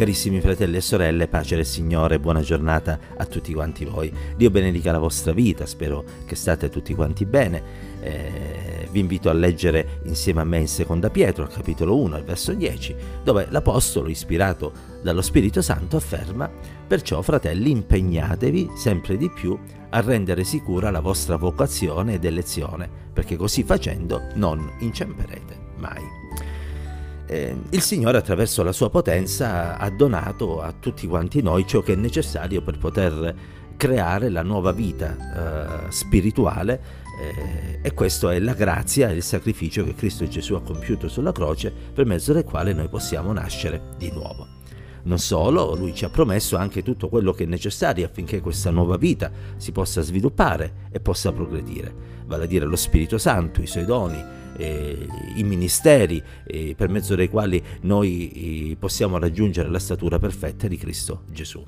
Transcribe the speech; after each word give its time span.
Carissimi 0.00 0.40
fratelli 0.40 0.78
e 0.78 0.80
sorelle, 0.80 1.28
pace 1.28 1.56
del 1.56 1.66
Signore, 1.66 2.18
buona 2.18 2.40
giornata 2.40 2.98
a 3.18 3.26
tutti 3.26 3.52
quanti 3.52 3.84
voi. 3.84 4.10
Dio 4.34 4.48
benedica 4.50 4.92
la 4.92 4.98
vostra 4.98 5.32
vita, 5.32 5.66
spero 5.66 6.04
che 6.24 6.36
state 6.36 6.70
tutti 6.70 6.94
quanti 6.94 7.26
bene. 7.26 7.62
Eh, 8.00 8.88
vi 8.90 8.98
invito 8.98 9.28
a 9.28 9.34
leggere 9.34 10.00
insieme 10.04 10.40
a 10.40 10.44
me 10.44 10.56
in 10.60 10.68
Seconda 10.68 11.10
Pietro, 11.10 11.44
al 11.44 11.52
capitolo 11.52 11.98
1, 11.98 12.16
al 12.16 12.24
verso 12.24 12.54
10, 12.54 12.96
dove 13.22 13.48
l'Apostolo, 13.50 14.08
ispirato 14.08 14.72
dallo 15.02 15.20
Spirito 15.20 15.60
Santo, 15.60 15.98
afferma 15.98 16.50
Perciò, 16.86 17.20
fratelli, 17.20 17.70
impegnatevi 17.70 18.70
sempre 18.76 19.18
di 19.18 19.30
più 19.30 19.54
a 19.90 20.00
rendere 20.00 20.44
sicura 20.44 20.90
la 20.90 21.00
vostra 21.00 21.36
vocazione 21.36 22.14
ed 22.14 22.24
elezione, 22.24 22.88
perché 23.12 23.36
così 23.36 23.64
facendo 23.64 24.22
non 24.36 24.66
inciamperete 24.80 25.58
mai 25.76 26.02
eh, 27.30 27.56
il 27.70 27.80
Signore 27.80 28.18
attraverso 28.18 28.64
la 28.64 28.72
sua 28.72 28.90
potenza 28.90 29.78
ha 29.78 29.88
donato 29.90 30.60
a 30.60 30.72
tutti 30.72 31.06
quanti 31.06 31.42
noi 31.42 31.64
ciò 31.64 31.80
che 31.80 31.92
è 31.92 31.96
necessario 31.96 32.60
per 32.60 32.76
poter 32.76 33.34
creare 33.76 34.28
la 34.30 34.42
nuova 34.42 34.72
vita 34.72 35.86
eh, 35.86 35.90
spirituale 35.92 36.82
eh, 37.20 37.78
e 37.82 37.94
questo 37.94 38.30
è 38.30 38.40
la 38.40 38.54
grazia 38.54 39.08
e 39.08 39.14
il 39.14 39.22
sacrificio 39.22 39.84
che 39.84 39.94
Cristo 39.94 40.26
Gesù 40.26 40.54
ha 40.54 40.60
compiuto 40.60 41.08
sulla 41.08 41.30
croce 41.30 41.72
per 41.94 42.04
mezzo 42.04 42.32
del 42.32 42.42
quale 42.42 42.72
noi 42.72 42.88
possiamo 42.88 43.32
nascere 43.32 43.80
di 43.96 44.10
nuovo. 44.10 44.58
Non 45.04 45.18
solo, 45.18 45.76
lui 45.76 45.94
ci 45.94 46.04
ha 46.04 46.10
promesso 46.10 46.56
anche 46.56 46.82
tutto 46.82 47.08
quello 47.08 47.32
che 47.32 47.44
è 47.44 47.46
necessario 47.46 48.04
affinché 48.04 48.40
questa 48.40 48.70
nuova 48.70 48.96
vita 48.96 49.30
si 49.56 49.70
possa 49.70 50.02
sviluppare 50.02 50.88
e 50.90 50.98
possa 50.98 51.32
progredire, 51.32 51.94
vale 52.26 52.44
a 52.44 52.46
dire 52.46 52.66
lo 52.66 52.76
Spirito 52.76 53.18
Santo, 53.18 53.62
i 53.62 53.66
suoi 53.66 53.84
doni, 53.84 54.22
eh, 54.60 55.06
i 55.34 55.42
ministeri 55.42 56.22
eh, 56.44 56.74
per 56.76 56.90
mezzo 56.90 57.14
dei 57.14 57.28
quali 57.28 57.62
noi 57.82 58.70
eh, 58.70 58.76
possiamo 58.76 59.18
raggiungere 59.18 59.70
la 59.70 59.78
statura 59.78 60.18
perfetta 60.18 60.68
di 60.68 60.76
Cristo 60.76 61.22
Gesù. 61.32 61.64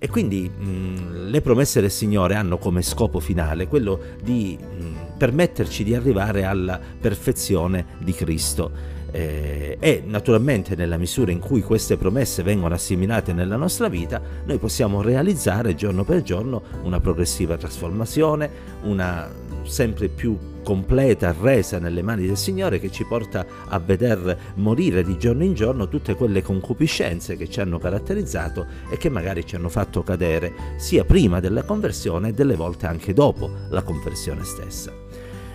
E 0.00 0.08
quindi 0.08 0.48
mh, 0.48 1.28
le 1.28 1.40
promesse 1.40 1.80
del 1.80 1.90
Signore 1.90 2.36
hanno 2.36 2.58
come 2.58 2.82
scopo 2.82 3.18
finale 3.18 3.66
quello 3.66 4.00
di 4.22 4.56
mh, 4.56 5.16
permetterci 5.16 5.82
di 5.82 5.94
arrivare 5.94 6.44
alla 6.44 6.78
perfezione 7.00 7.86
di 7.98 8.12
Cristo. 8.12 8.96
Eh, 9.10 9.78
e 9.80 10.02
naturalmente 10.04 10.76
nella 10.76 10.98
misura 10.98 11.32
in 11.32 11.38
cui 11.38 11.62
queste 11.62 11.96
promesse 11.96 12.42
vengono 12.42 12.74
assimilate 12.74 13.32
nella 13.32 13.56
nostra 13.56 13.88
vita, 13.88 14.20
noi 14.44 14.58
possiamo 14.58 15.00
realizzare 15.00 15.74
giorno 15.74 16.04
per 16.04 16.22
giorno 16.22 16.62
una 16.82 17.00
progressiva 17.00 17.56
trasformazione, 17.56 18.50
una 18.82 19.28
sempre 19.68 20.08
più 20.08 20.36
completa 20.62 21.34
resa 21.40 21.78
nelle 21.78 22.02
mani 22.02 22.26
del 22.26 22.36
Signore 22.36 22.78
che 22.78 22.90
ci 22.90 23.04
porta 23.04 23.46
a 23.68 23.78
veder 23.78 24.52
morire 24.56 25.02
di 25.02 25.16
giorno 25.16 25.44
in 25.44 25.54
giorno 25.54 25.88
tutte 25.88 26.14
quelle 26.14 26.42
concupiscenze 26.42 27.36
che 27.36 27.48
ci 27.48 27.60
hanno 27.60 27.78
caratterizzato 27.78 28.66
e 28.90 28.98
che 28.98 29.08
magari 29.08 29.46
ci 29.46 29.56
hanno 29.56 29.68
fatto 29.68 30.02
cadere 30.02 30.52
sia 30.76 31.04
prima 31.04 31.40
della 31.40 31.62
conversione 31.62 32.28
e 32.28 32.32
delle 32.32 32.54
volte 32.54 32.86
anche 32.86 33.14
dopo 33.14 33.50
la 33.70 33.82
conversione 33.82 34.44
stessa. 34.44 34.92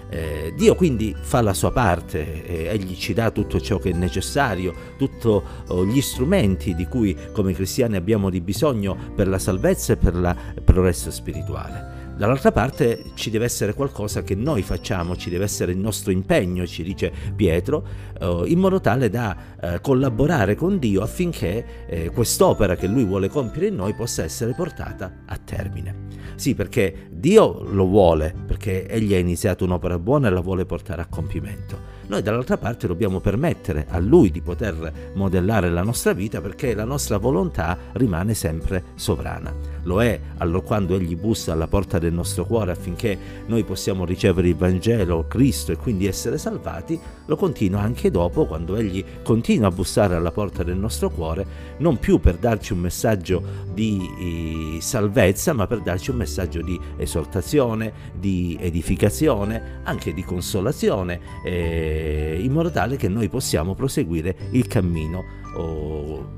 Eh, 0.10 0.54
Dio 0.56 0.76
quindi 0.76 1.16
fa 1.20 1.42
la 1.42 1.54
sua 1.54 1.72
parte, 1.72 2.46
eh, 2.46 2.68
Egli 2.68 2.96
ci 2.96 3.14
dà 3.14 3.32
tutto 3.32 3.60
ciò 3.60 3.80
che 3.80 3.90
è 3.90 3.94
necessario, 3.94 4.74
tutti 4.98 5.28
oh, 5.28 5.86
gli 5.86 6.02
strumenti 6.02 6.76
di 6.76 6.86
cui 6.86 7.18
come 7.32 7.54
cristiani 7.54 7.96
abbiamo 7.96 8.30
di 8.30 8.40
bisogno 8.40 8.96
per 9.16 9.28
la 9.28 9.40
salvezza 9.40 9.94
e 9.94 9.98
per 9.98 10.14
il 10.14 10.62
progresso 10.64 11.10
spirituale. 11.10 11.93
Dall'altra 12.16 12.52
parte 12.52 13.04
ci 13.16 13.30
deve 13.32 13.46
essere 13.46 13.74
qualcosa 13.74 14.22
che 14.22 14.36
noi 14.36 14.62
facciamo, 14.62 15.16
ci 15.16 15.30
deve 15.30 15.46
essere 15.46 15.72
il 15.72 15.80
nostro 15.80 16.12
impegno, 16.12 16.66
ci 16.68 16.84
dice 16.84 17.12
Pietro, 17.36 17.86
eh, 18.20 18.44
in 18.46 18.60
modo 18.60 18.80
tale 18.80 19.10
da 19.10 19.36
eh, 19.60 19.82
collaborare 19.82 20.56
con 20.56 20.78
Dio 20.78 21.02
affinché 21.02 21.86
eh, 21.88 22.10
quest'opera 22.12 22.76
che 22.76 22.88
Lui 22.88 23.04
vuole 23.04 23.30
compiere 23.30 23.68
in 23.68 23.76
noi 23.76 23.94
possa 23.94 24.24
essere 24.24 24.54
portata 24.54 25.24
a 25.26 25.38
termine. 25.38 26.12
Sì, 26.36 26.54
perché 26.56 27.08
Dio 27.12 27.64
lo 27.64 27.86
vuole, 27.86 28.34
perché 28.46 28.88
Egli 28.88 29.14
ha 29.14 29.20
iniziato 29.20 29.64
un'opera 29.64 29.98
buona 29.98 30.28
e 30.28 30.32
la 30.32 30.42
vuole 30.42 30.66
portare 30.66 31.02
a 31.02 31.08
compimento. 31.08 31.93
Noi 32.08 32.22
dall'altra 32.22 32.58
parte 32.58 32.88
dobbiamo 32.88 33.20
permettere 33.20 33.86
a 33.90 34.00
Lui 34.00 34.32
di 34.32 34.42
poter 34.42 35.12
modellare 35.14 35.70
la 35.70 35.84
nostra 35.84 36.14
vita 36.14 36.42
perché 36.42 36.74
la 36.74 36.84
nostra 36.84 37.18
volontà 37.18 37.78
rimane 37.94 38.34
sempre 38.34 38.84
sovrana. 38.96 39.54
Lo 39.84 40.02
è 40.02 40.20
quando 40.64 40.96
Egli 40.96 41.16
bussa 41.16 41.54
alla 41.54 41.68
porta 41.68 42.00
del 42.00 42.14
nostro 42.14 42.46
cuore 42.46 42.72
affinché 42.72 43.18
noi 43.46 43.64
possiamo 43.64 44.06
ricevere 44.06 44.48
il 44.48 44.56
Vangelo, 44.56 45.26
Cristo 45.28 45.72
e 45.72 45.78
quindi 45.78 46.06
essere 46.08 46.38
salvati, 46.38 47.00
lo 47.26 47.36
continua 47.36 47.82
anche 47.82 48.12
dopo 48.12 48.46
quando 48.46 48.76
Egli 48.76 49.04
continua 49.24 49.68
a 49.68 49.72
bussare 49.72 50.16
alla 50.16 50.32
porta 50.32 50.64
del 50.64 50.78
nostro 50.78 51.10
cuore, 51.10 51.46
non 51.78 51.98
più 51.98 52.20
per 52.20 52.36
darci 52.36 52.74
un 52.74 52.80
messaggio 52.80 53.44
di 53.74 54.76
eh, 54.78 54.82
salvezza, 54.82 55.54
ma 55.54 55.68
per 55.68 55.82
darci 55.82 56.12
un 56.12 56.18
messaggio 56.18 56.62
di 56.62 56.80
esortazione, 56.98 57.94
di 58.14 58.58
edificazione, 58.60 59.82
anche 59.84 60.14
di 60.14 60.24
consolazione. 60.24 61.20
Eh, 61.46 61.93
in 61.94 62.52
modo 62.52 62.72
tale 62.72 62.96
che 62.98 63.08
noi 63.08 63.30
possiamo 63.30 63.76
proseguire 63.76 64.36
il 64.52 64.68
cammino 64.68 65.24
oh, 65.56 66.30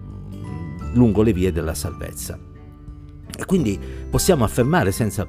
lungo 0.93 1.21
le 1.21 1.33
vie 1.33 1.51
della 1.51 1.73
salvezza. 1.73 2.37
E 3.37 3.45
quindi 3.45 3.79
possiamo 4.09 4.43
affermare 4.43 4.91
senza 4.91 5.27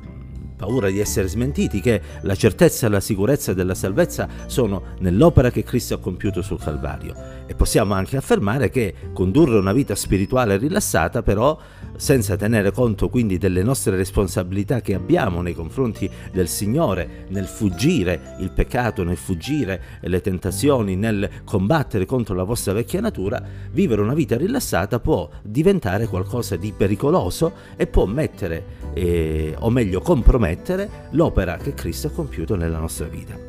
paura 0.56 0.88
di 0.88 0.98
essere 0.98 1.28
smentiti 1.28 1.80
che 1.80 2.00
la 2.22 2.34
certezza 2.34 2.86
e 2.86 2.90
la 2.90 3.00
sicurezza 3.00 3.52
della 3.52 3.74
salvezza 3.74 4.26
sono 4.46 4.94
nell'opera 5.00 5.50
che 5.50 5.62
Cristo 5.62 5.94
ha 5.94 5.98
compiuto 5.98 6.42
sul 6.42 6.58
Calvario. 6.58 7.14
E 7.46 7.54
possiamo 7.54 7.94
anche 7.94 8.16
affermare 8.16 8.70
che 8.70 8.94
condurre 9.12 9.58
una 9.58 9.72
vita 9.72 9.94
spirituale 9.94 10.56
rilassata 10.56 11.22
però 11.22 11.58
senza 11.96 12.36
tenere 12.36 12.70
conto 12.70 13.08
quindi 13.08 13.38
delle 13.38 13.62
nostre 13.62 13.96
responsabilità 13.96 14.80
che 14.80 14.94
abbiamo 14.94 15.42
nei 15.42 15.54
confronti 15.54 16.08
del 16.32 16.48
Signore, 16.48 17.26
nel 17.28 17.46
fuggire 17.46 18.36
il 18.40 18.50
peccato, 18.50 19.02
nel 19.02 19.16
fuggire 19.16 19.80
le 20.00 20.20
tentazioni, 20.20 20.96
nel 20.96 21.28
combattere 21.44 22.06
contro 22.06 22.34
la 22.34 22.44
vostra 22.44 22.72
vecchia 22.72 23.00
natura, 23.00 23.42
vivere 23.70 24.02
una 24.02 24.14
vita 24.14 24.36
rilassata 24.36 25.00
può 25.00 25.28
diventare 25.42 26.06
qualcosa 26.06 26.56
di 26.56 26.72
pericoloso 26.76 27.52
e 27.76 27.86
può 27.86 28.06
mettere, 28.06 28.64
eh, 28.94 29.54
o 29.58 29.70
meglio 29.70 30.00
compromettere, 30.00 31.08
l'opera 31.10 31.56
che 31.56 31.74
Cristo 31.74 32.08
ha 32.08 32.10
compiuto 32.10 32.56
nella 32.56 32.78
nostra 32.78 33.06
vita. 33.06 33.46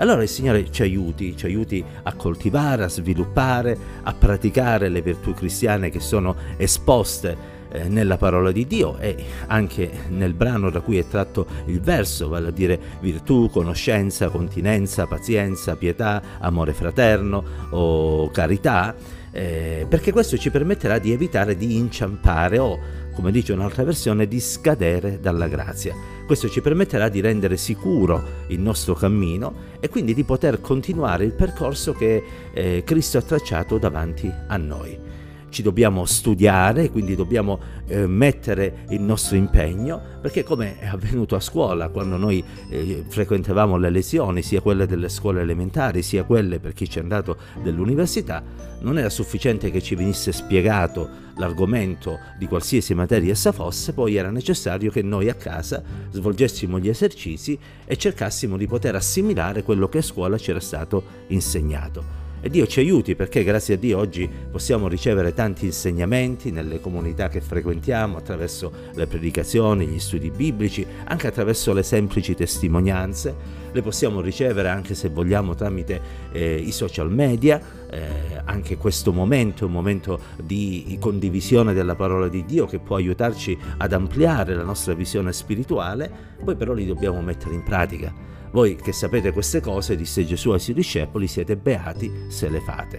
Allora 0.00 0.22
il 0.22 0.28
Signore 0.28 0.70
ci 0.70 0.80
aiuti, 0.80 1.36
ci 1.36 1.44
aiuti 1.44 1.84
a 2.04 2.14
coltivare, 2.14 2.84
a 2.84 2.88
sviluppare, 2.88 3.76
a 4.02 4.14
praticare 4.14 4.88
le 4.88 5.02
virtù 5.02 5.34
cristiane 5.34 5.90
che 5.90 6.00
sono 6.00 6.36
esposte 6.56 7.58
eh, 7.70 7.88
nella 7.88 8.16
parola 8.16 8.52
di 8.52 8.66
Dio 8.66 8.98
e 8.98 9.16
anche 9.46 9.90
nel 10.08 10.34
brano 10.34 10.70
da 10.70 10.80
cui 10.80 10.98
è 10.98 11.06
tratto 11.06 11.46
il 11.66 11.80
verso, 11.80 12.28
vale 12.28 12.48
a 12.48 12.52
dire 12.52 12.78
virtù, 13.00 13.48
conoscenza, 13.50 14.28
continenza, 14.28 15.06
pazienza, 15.06 15.76
pietà, 15.76 16.22
amore 16.40 16.72
fraterno 16.72 17.44
o 17.70 18.30
carità, 18.30 18.94
eh, 19.32 19.86
perché 19.88 20.12
questo 20.12 20.36
ci 20.36 20.50
permetterà 20.50 20.98
di 20.98 21.12
evitare 21.12 21.56
di 21.56 21.76
inciampare 21.76 22.58
o, 22.58 22.78
come 23.14 23.30
dice 23.30 23.52
un'altra 23.52 23.84
versione, 23.84 24.26
di 24.26 24.40
scadere 24.40 25.20
dalla 25.20 25.48
grazia. 25.48 25.94
Questo 26.26 26.48
ci 26.48 26.60
permetterà 26.60 27.08
di 27.08 27.20
rendere 27.20 27.56
sicuro 27.56 28.22
il 28.48 28.60
nostro 28.60 28.94
cammino 28.94 29.52
e 29.80 29.88
quindi 29.88 30.14
di 30.14 30.24
poter 30.24 30.60
continuare 30.60 31.24
il 31.24 31.32
percorso 31.32 31.92
che 31.92 32.22
eh, 32.52 32.82
Cristo 32.84 33.18
ha 33.18 33.22
tracciato 33.22 33.78
davanti 33.78 34.32
a 34.46 34.56
noi 34.56 35.09
ci 35.50 35.62
dobbiamo 35.62 36.04
studiare, 36.06 36.90
quindi 36.90 37.14
dobbiamo 37.14 37.58
eh, 37.86 38.06
mettere 38.06 38.86
il 38.90 39.00
nostro 39.00 39.36
impegno, 39.36 40.00
perché 40.20 40.42
come 40.42 40.78
è 40.78 40.86
avvenuto 40.86 41.36
a 41.36 41.40
scuola, 41.40 41.88
quando 41.88 42.16
noi 42.16 42.42
eh, 42.70 43.04
frequentavamo 43.06 43.76
le 43.76 43.90
lezioni, 43.90 44.42
sia 44.42 44.60
quelle 44.60 44.86
delle 44.86 45.08
scuole 45.08 45.42
elementari, 45.42 46.02
sia 46.02 46.24
quelle 46.24 46.58
per 46.58 46.72
chi 46.72 46.88
ci 46.88 46.98
è 46.98 47.02
andato 47.02 47.36
dell'università, 47.62 48.42
non 48.80 48.98
era 48.98 49.10
sufficiente 49.10 49.70
che 49.70 49.82
ci 49.82 49.94
venisse 49.94 50.32
spiegato 50.32 51.28
l'argomento 51.36 52.18
di 52.38 52.46
qualsiasi 52.46 52.94
materia 52.94 53.32
essa 53.32 53.52
fosse, 53.52 53.92
poi 53.92 54.16
era 54.16 54.30
necessario 54.30 54.90
che 54.90 55.02
noi 55.02 55.28
a 55.28 55.34
casa 55.34 55.82
svolgessimo 56.10 56.78
gli 56.78 56.88
esercizi 56.88 57.58
e 57.84 57.96
cercassimo 57.96 58.56
di 58.56 58.66
poter 58.66 58.94
assimilare 58.94 59.62
quello 59.62 59.88
che 59.88 59.98
a 59.98 60.02
scuola 60.02 60.38
ci 60.38 60.50
era 60.50 60.60
stato 60.60 61.02
insegnato. 61.28 62.19
E 62.42 62.48
Dio 62.48 62.66
ci 62.66 62.80
aiuti 62.80 63.14
perché 63.14 63.44
grazie 63.44 63.74
a 63.74 63.76
Dio 63.76 63.98
oggi 63.98 64.26
possiamo 64.50 64.88
ricevere 64.88 65.34
tanti 65.34 65.66
insegnamenti 65.66 66.50
nelle 66.50 66.80
comunità 66.80 67.28
che 67.28 67.42
frequentiamo 67.42 68.16
attraverso 68.16 68.72
le 68.94 69.06
predicazioni, 69.06 69.86
gli 69.86 69.98
studi 69.98 70.30
biblici, 70.30 70.86
anche 71.04 71.26
attraverso 71.26 71.74
le 71.74 71.82
semplici 71.82 72.34
testimonianze. 72.34 73.58
Le 73.70 73.82
possiamo 73.82 74.22
ricevere 74.22 74.70
anche 74.70 74.94
se 74.94 75.10
vogliamo 75.10 75.54
tramite 75.54 76.00
eh, 76.32 76.54
i 76.54 76.72
social 76.72 77.12
media. 77.12 77.60
Eh, 77.90 78.40
anche 78.42 78.78
questo 78.78 79.12
momento 79.12 79.64
è 79.64 79.66
un 79.66 79.72
momento 79.72 80.18
di 80.42 80.96
condivisione 80.98 81.74
della 81.74 81.94
parola 81.94 82.28
di 82.28 82.46
Dio 82.46 82.64
che 82.64 82.78
può 82.78 82.96
aiutarci 82.96 83.56
ad 83.76 83.92
ampliare 83.92 84.54
la 84.54 84.64
nostra 84.64 84.94
visione 84.94 85.34
spirituale, 85.34 86.10
poi 86.42 86.56
però 86.56 86.72
li 86.72 86.86
dobbiamo 86.86 87.20
mettere 87.20 87.52
in 87.52 87.62
pratica. 87.62 88.38
Voi 88.52 88.76
che 88.76 88.92
sapete 88.92 89.32
queste 89.32 89.60
cose, 89.60 89.96
disse 89.96 90.24
Gesù 90.24 90.50
ai 90.50 90.58
suoi 90.58 90.74
discepoli, 90.74 91.28
siete 91.28 91.56
beati 91.56 92.10
se 92.28 92.48
le 92.48 92.60
fate. 92.60 92.98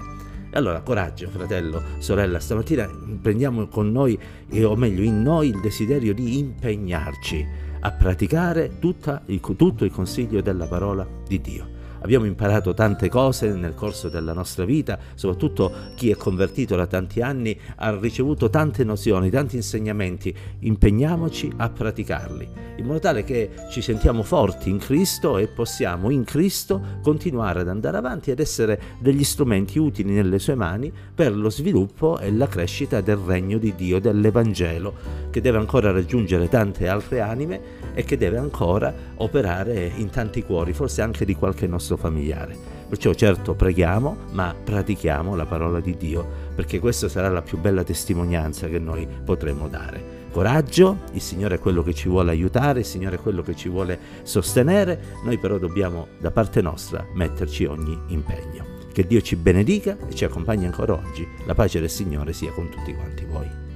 Allora 0.54 0.82
coraggio, 0.82 1.30
fratello, 1.30 1.82
sorella, 2.00 2.40
stamattina 2.40 2.90
prendiamo 3.22 3.68
con 3.68 3.92
noi, 3.92 4.18
o 4.64 4.76
meglio 4.76 5.04
in 5.04 5.22
noi, 5.22 5.50
il 5.50 5.60
desiderio 5.60 6.14
di 6.14 6.38
impegnarci 6.40 7.48
a 7.80 7.92
praticare 7.92 8.80
tutta, 8.80 9.24
tutto 9.56 9.86
il 9.86 9.92
consiglio 9.92 10.42
della 10.42 10.68
parola 10.68 11.08
di 11.28 11.40
Dio. 11.40 11.71
Abbiamo 12.04 12.26
imparato 12.26 12.74
tante 12.74 13.10
cose 13.10 13.54
nel 13.54 13.76
corso 13.76 14.10
della 14.10 14.34
nostra 14.34 14.66
vita, 14.66 14.98
soprattutto 15.14 15.72
chi 15.96 16.10
è 16.10 16.16
convertito 16.16 16.76
da 16.76 16.88
tanti 16.88 17.22
anni 17.22 17.58
ha 17.76 17.96
ricevuto 18.00 18.50
tante 18.50 18.84
nozioni, 18.84 19.30
tanti 19.30 19.56
insegnamenti. 19.56 20.36
Impegniamoci 20.60 21.52
a 21.58 21.70
praticarli, 21.70 22.48
in 22.78 22.86
modo 22.86 23.00
tale 23.00 23.24
che 23.24 23.52
ci 23.70 23.82
sentiamo 23.82 24.24
forti 24.24 24.70
in 24.70 24.80
Cristo 24.80 25.38
e 25.38 25.48
possiamo 25.48 26.10
in 26.10 26.24
Cristo 26.24 26.82
continuare 27.04 27.60
ad 27.60 27.68
andare 27.68 27.98
avanti 27.98 28.32
ed 28.32 28.40
essere 28.40 28.82
degli 29.00 29.24
strumenti 29.24 29.78
utili 29.78 30.12
nelle 30.12 30.40
sue 30.40 30.56
mani 30.56 30.92
per 31.14 31.36
lo 31.36 31.52
sviluppo 31.52 32.18
e 32.18 32.32
la 32.32 32.48
crescita 32.48 33.02
del 33.02 33.18
regno 33.18 33.60
di 33.60 33.76
Dio, 33.76 34.00
dell'Evangelo, 34.00 35.30
che 35.30 35.40
deve 35.40 35.60
ancora 35.60 35.92
raggiungere 35.92 36.50
tante 36.50 36.88
altre 36.88 37.22
anime 37.22 37.80
e 37.94 38.04
che 38.04 38.18
deve 38.18 38.38
ancora 38.38 38.94
operare 39.18 39.92
in 39.96 40.10
tanti 40.10 40.44
cuori, 40.44 40.74
forse 40.74 41.02
anche 41.04 41.26
di 41.26 41.36
qualche 41.36 41.68
nostro 41.68 41.91
familiare. 41.98 42.56
Perciò 42.88 43.14
certo 43.14 43.54
preghiamo, 43.54 44.18
ma 44.32 44.54
pratichiamo 44.62 45.36
la 45.36 45.46
parola 45.46 45.80
di 45.80 45.96
Dio, 45.96 46.28
perché 46.54 46.80
questa 46.80 47.08
sarà 47.08 47.30
la 47.30 47.42
più 47.42 47.58
bella 47.58 47.84
testimonianza 47.84 48.68
che 48.68 48.80
noi 48.80 49.08
potremo 49.24 49.68
dare. 49.68 50.20
Coraggio, 50.32 51.00
il 51.12 51.22
Signore 51.22 51.56
è 51.56 51.60
quello 51.60 51.84
che 51.84 51.94
ci 51.94 52.08
vuole 52.08 52.32
aiutare, 52.32 52.80
il 52.80 52.86
Signore 52.86 53.16
è 53.16 53.20
quello 53.20 53.42
che 53.42 53.56
ci 53.56 53.70
vuole 53.70 54.00
sostenere, 54.24 55.18
noi 55.24 55.38
però 55.38 55.58
dobbiamo 55.58 56.08
da 56.20 56.32
parte 56.32 56.62
nostra 56.62 57.06
metterci 57.14 57.66
ogni 57.66 57.98
impegno. 58.08 58.66
Che 58.92 59.08
Dio 59.08 59.22
ci 59.22 59.36
benedica 59.36 59.98
e 60.08 60.14
ci 60.14 60.26
accompagni 60.26 60.66
ancora 60.66 60.94
oggi. 60.94 61.28
La 61.46 61.54
pace 61.54 61.80
del 61.80 61.90
Signore 61.90 62.34
sia 62.34 62.52
con 62.52 62.70
tutti 62.70 62.94
quanti 62.94 63.26
voi. 63.26 63.71